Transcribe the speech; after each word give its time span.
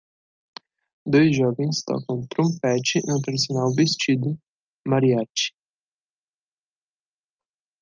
Dois 1.13 1.31
jovens 1.37 1.81
tocam 1.85 2.23
trompete 2.31 3.03
no 3.05 3.21
tradicional 3.21 3.71
vestido 3.75 4.35
mariachi. 4.87 5.51